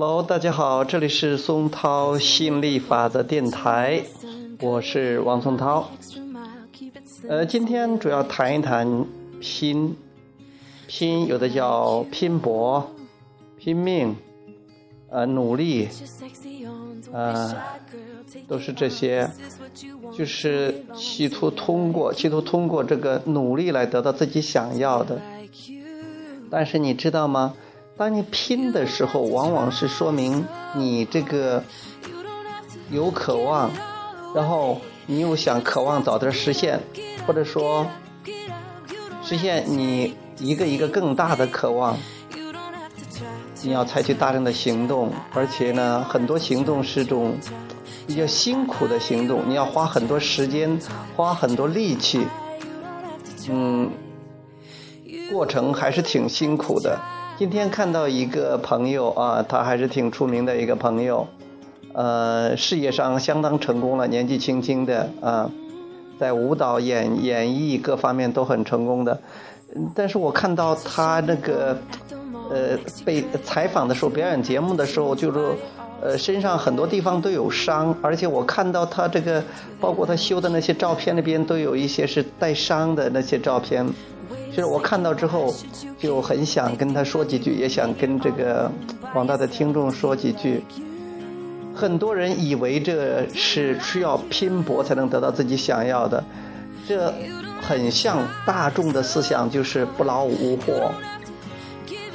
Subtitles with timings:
[0.00, 4.02] Hello，大家好，这里是松涛吸引力法则电台，
[4.62, 5.90] 我是王松涛。
[7.28, 9.04] 呃，今天主要谈一谈
[9.42, 9.94] 拼，
[10.86, 12.90] 拼有的叫拼搏、
[13.58, 14.16] 拼命，
[15.10, 15.86] 呃，努力，
[17.12, 17.54] 呃，
[18.48, 19.30] 都是这些，
[20.16, 25.20] 就是企图通过企图通过这个努力来得到自己想要的。
[26.50, 27.52] 但是你知道吗？
[28.00, 31.62] 当你拼的时候，往往是说明你这个
[32.90, 33.70] 有渴望，
[34.34, 36.80] 然后你又想渴望早点实现，
[37.26, 37.86] 或者说
[39.22, 41.94] 实现你一个一个更大的渴望，
[43.60, 47.36] 你要采取大量的行动，而且呢，很多行动是种
[48.06, 50.80] 比较辛苦的行动，你要花很多时间，
[51.14, 52.26] 花很多力气，
[53.50, 53.90] 嗯，
[55.30, 56.98] 过程还是挺辛苦的。
[57.40, 61.26] 今天看到一个朋友啊，他还是挺出名的一个朋友，
[61.94, 65.50] 呃，事业上相当成功了，年纪轻轻的啊，
[66.18, 69.18] 在舞蹈、演演绎各方面都很成功的。
[69.94, 71.78] 但是我看到他那个
[72.50, 75.56] 呃被采访的时候，表演节目的时候，就是
[76.02, 79.42] 呃身上很多地方都有伤，而且我看到他这个
[79.80, 83.86] 包括他修的那些照片那边都有一些是带伤的那些照片。
[84.50, 85.54] 就是我看到之后，
[85.98, 88.70] 就很想跟他说几句，也想跟这个
[89.12, 90.64] 广大的听众说几句。
[91.74, 96.22] 很多人以为这是需要拼搏才能得到自己想要的，
[96.86, 97.14] 这
[97.60, 100.90] 很像大众的思想，就是不劳无获，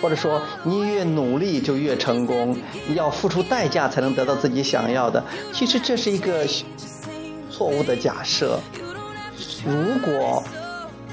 [0.02, 2.56] 或者说你越努力就越成功，
[2.94, 5.24] 要付出代价才能得到自己想要的。
[5.54, 6.46] 其实这是一个
[7.50, 8.60] 错误的假设。
[9.66, 10.44] 如果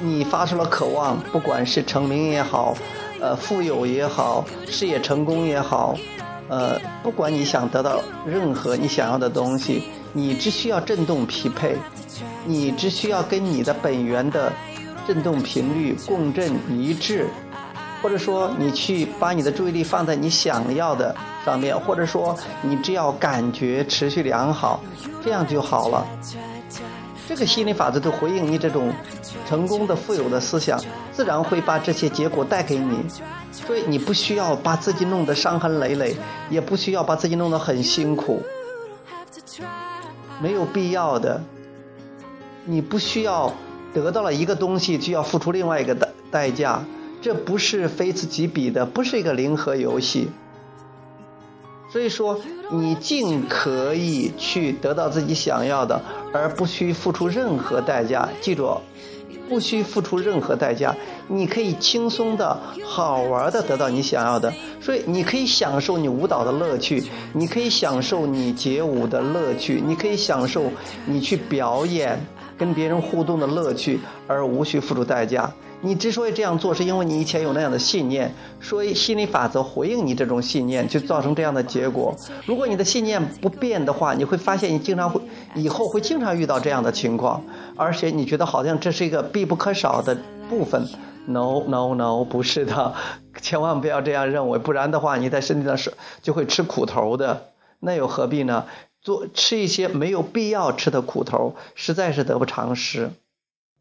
[0.01, 2.75] 你发出了渴望，不管是成名也好，
[3.21, 5.97] 呃，富有也好，事业成功也好，
[6.49, 11.77] 呃，不管你想得到任何你想要的东西，你只需要振动匹配，
[12.45, 14.53] 你只需要跟你的本源的
[15.07, 17.29] 振动频率共振一致，
[18.03, 21.15] 或者说你去把你的注意力放在你想要的
[21.45, 24.81] 上面，或者说你只要感觉持续良好，
[25.25, 26.07] 这样就好了。
[27.29, 28.93] 这个心理法则都回应你这种
[29.49, 30.79] 成功的、富有的思想，
[31.13, 32.99] 自然会把这些结果带给你。
[33.51, 36.17] 所以你不需要把自己弄得伤痕累累，
[36.51, 38.43] 也不需要把自己弄得很辛苦，
[40.41, 41.41] 没有必要的。
[42.65, 43.53] 你不需要
[43.93, 46.83] 得到了一个东西就要付出另外一个代代价，
[47.21, 50.31] 这不是非此即彼的，不是一个零和游戏。
[51.93, 56.01] 所以说，你尽可以去得到自己想要的，
[56.33, 58.27] 而不需付出任何代价。
[58.41, 58.81] 记住，
[59.47, 60.97] 不需付出任何代价，
[61.29, 64.51] 你可以轻松的好玩的得到你想要的。
[64.81, 67.05] 所以，你可以享受你舞蹈的乐趣，
[67.35, 70.73] 你可以享受你街舞的乐趣，你可以享受
[71.05, 72.19] 你去表演、
[72.57, 75.53] 跟别人互动的乐趣，而无需付出代价。
[75.85, 82.15] 你之所以这样做，是因为你以前有那样的信念，所以心理法则回应你这种信念，就造成这样的结果。
[82.47, 85.21] 如果你的信念不变的话，你会发现你经常会
[85.57, 87.43] 以后会经常遇到这样的情况，
[87.77, 90.17] 而且你觉得好像这是一个必不可少的
[90.49, 90.89] 部分。
[91.27, 92.95] No No No，不是的，
[93.41, 95.93] 千万不要这样认为，不然的话你在身体上是
[96.23, 97.49] 就会吃苦头的。
[97.81, 98.67] 那又何必呢？
[99.01, 103.11] 做吃一些没有必要吃的苦头，实在是得不偿失。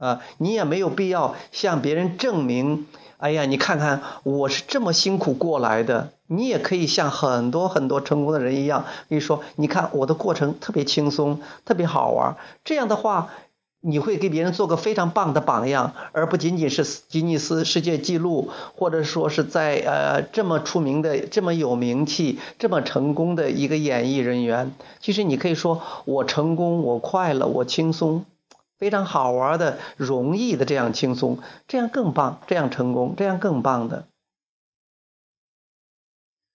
[0.01, 2.87] 啊，你也没有必要向别人证明。
[3.17, 6.09] 哎呀，你看看我是这么辛苦过来的。
[6.25, 12.35] 你也可以像很多很多成功的人一样，跟你说，你看我的过程特别轻松，特别好玩。
[12.63, 13.29] 这样的话，
[13.79, 24.71] 你会给别人做个非常棒的榜样，而不仅仅是吉尼斯世界纪录，或者说是在呃这么出名的、这么有名气、这么成功的一个演艺人员。
[24.99, 28.25] 其实你可以说，我成功，我快乐，我轻松。
[28.81, 31.37] 非常好玩的、容易的，这样轻松，
[31.67, 34.07] 这样更棒，这样成功，这样更棒的。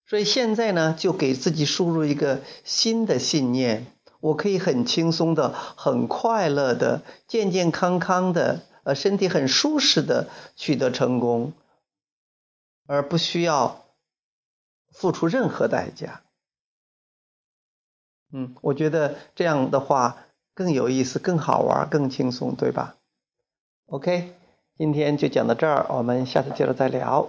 [0.07, 3.87] 所以现在呢，就给自己输入一个新的信念：
[4.19, 11.53] 我可以很轻松的、很快乐的、健健康康的，呃，身体很舒适的取得成功，
[12.87, 13.85] 而不需要
[14.91, 16.23] 付出任何代价。
[18.33, 20.25] 嗯，我觉得这样的话。
[20.57, 22.97] 更有意思，更好玩，更轻松，对吧
[23.89, 24.33] ？OK，
[24.79, 27.29] 今天就讲到这儿，我们下次接着再聊。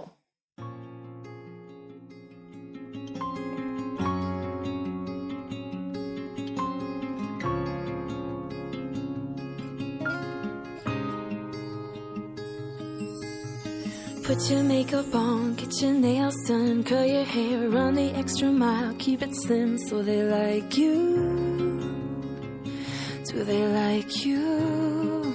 [23.38, 25.32] Do they like you?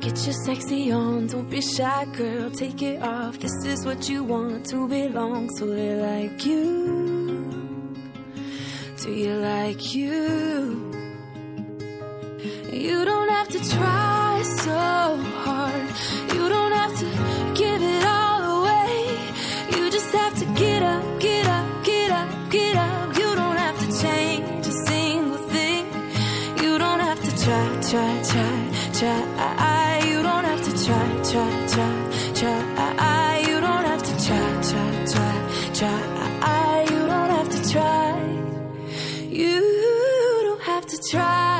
[0.00, 3.38] Get your sexy on, don't be shy, girl, take it off.
[3.38, 7.94] This is what you want to belong, so they like you.
[9.00, 10.92] Do you like you?
[12.72, 16.27] You don't have to try so hard.
[35.78, 36.84] Try.
[36.90, 38.10] You don't have to try.
[39.42, 39.60] You
[40.46, 41.54] don't have to try.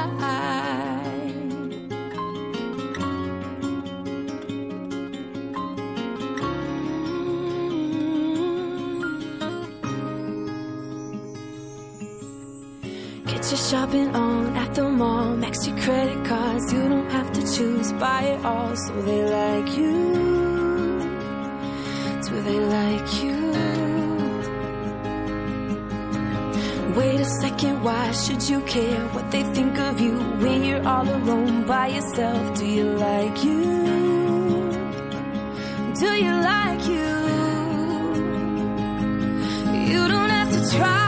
[13.26, 15.36] Get your shopping on at the mall.
[15.36, 16.72] Max your credit cards.
[16.72, 17.92] You don't have to choose.
[17.92, 19.96] Buy it all so they like you.
[22.26, 23.37] Do they like you?
[26.96, 31.08] Wait a second, why should you care what they think of you when you're all
[31.08, 32.58] alone by yourself?
[32.58, 33.64] Do you like you?
[36.00, 37.10] Do you like you?
[39.92, 41.07] You don't have to try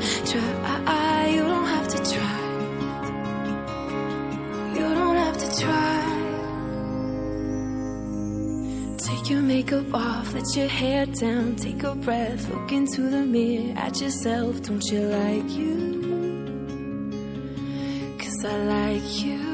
[9.61, 14.01] Take makeup off, let your hair down, take a breath, look into the mirror at
[14.01, 14.59] yourself.
[14.63, 16.01] Don't you like you?
[18.17, 19.50] Cause I like you.